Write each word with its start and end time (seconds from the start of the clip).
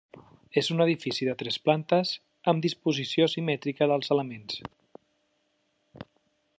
És 0.59 0.69
un 0.75 0.79
edifici 0.85 1.27
de 1.27 1.35
tres 1.41 1.57
plantes 1.67 2.13
amb 2.53 2.65
disposició 2.65 3.29
simètrica 3.35 3.89
dels 3.93 4.11
elements. 4.17 4.59